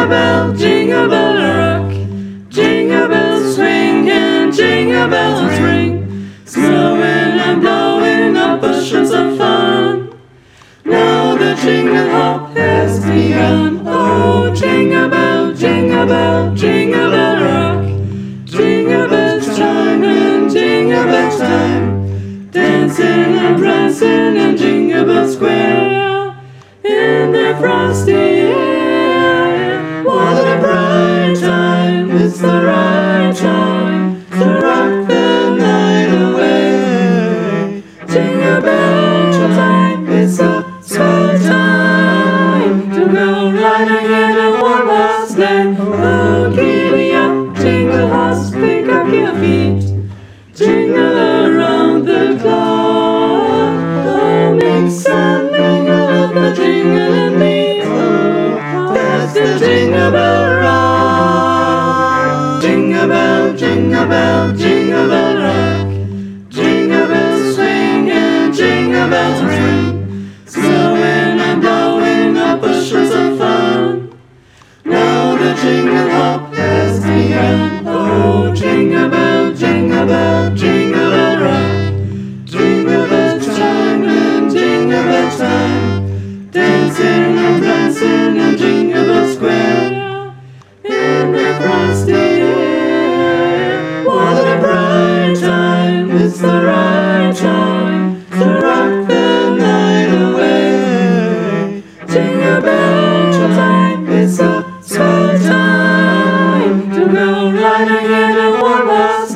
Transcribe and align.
Jingle 0.00 0.16
bell, 0.16 0.52
jingle 0.54 1.08
bell 1.10 1.34
rock. 1.36 1.92
Jingle 2.48 3.08
bells 3.08 3.54
swing 3.54 4.08
and 4.08 4.50
jingle 4.50 5.08
bells 5.10 5.60
ring. 5.60 6.32
Snowing 6.46 7.38
and 7.38 7.60
blowing 7.60 8.34
up 8.34 8.62
bushels 8.62 9.10
of 9.10 9.36
fun. 9.36 10.18
Now 10.86 11.36
the 11.36 11.54
jingle 11.54 12.08
hop 12.08 12.56
has 12.56 13.00
begun. 13.00 13.82
Oh, 13.86 14.54
jingle 14.54 15.10
bell, 15.10 15.52
jingle 15.52 16.06
bell, 16.06 16.54
jingle 16.54 17.10
bell 17.10 17.44
rock. 17.44 17.84
Jingle 18.46 19.06
bells 19.06 19.54
chime 19.54 20.02
and 20.02 20.50
jingle 20.50 21.04
bells 21.04 21.38
time. 21.38 22.48
Dancing 22.50 23.36
and 23.36 23.58
prancing 23.58 24.36
in 24.36 24.56
Jingle 24.56 25.04
Bell 25.04 25.28
Square. 25.28 26.40
In 26.84 27.32
the 27.32 27.54
frosty 27.60 28.39
sleigh. 45.40 45.76
Oh, 45.78 46.52
giddy 46.54 47.12
up, 47.14 47.56
jingle 47.56 48.08
horse, 48.08 48.50
pick 48.50 48.86
up 48.88 49.08
your 49.08 49.34
feet. 49.40 49.82
Jingle 50.54 51.16
around 51.18 52.04
the 52.04 52.38
clock. 52.40 53.78
Oh, 54.06 54.54
mix 54.54 55.06
and 55.06 55.50
mingle 55.50 56.06
with 56.18 56.34
the 56.34 56.48
jingling 56.58 57.38
beat. 57.40 57.84
Oh, 57.84 58.92
that's 58.94 59.32
the 59.32 59.58
jingle 59.58 60.10
bell 60.12 60.44
rock. 60.62 61.80
Jingle 62.62 63.08
bell, 63.08 63.56
jingle 63.56 64.06
bell, 64.06 64.52
jingle 64.52 64.69
the 75.50 75.62
jingle 75.62 76.10
hop 76.10 76.54
has 76.54 77.00
begun. 77.00 77.79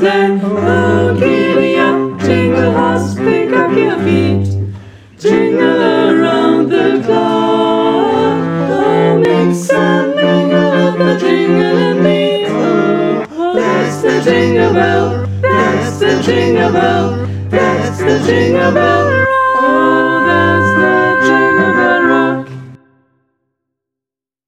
Sleigh. 0.04 0.40
Oh, 0.42 1.16
giddy 1.18 1.76
up, 1.76 2.20
jingle 2.20 2.72
horse, 2.72 3.14
pick 3.14 3.50
up 3.52 3.72
your 3.72 3.98
feet. 4.04 4.46
Jingle 5.18 5.80
around 5.82 6.68
the 6.68 7.02
clock. 7.04 8.36
Oh, 8.70 9.18
mix 9.18 9.70
and 9.70 10.14
mingle 10.14 10.70
with 10.74 10.98
the 10.98 11.26
jingling 11.26 12.02
beat. 12.04 12.46
Oh, 13.30 13.54
that's 13.54 14.02
the 14.02 14.20
jingle 14.20 14.74
bell. 14.74 15.26
That's 15.40 15.98
the 15.98 16.22
jingle 16.22 16.72
bell. 16.72 17.26
That's 17.48 17.98
the 17.98 18.18
jingle 18.26 18.72
bell 18.72 19.13